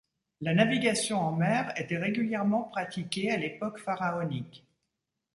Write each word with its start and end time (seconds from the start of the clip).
La 0.41 0.55
navigation 0.55 1.19
en 1.21 1.31
mer 1.31 1.73
était 1.79 1.99
régulièrement 1.99 2.63
pratiquée 2.63 3.29
à 3.29 3.37
l'époque 3.37 3.77
pharaonique. 3.79 4.65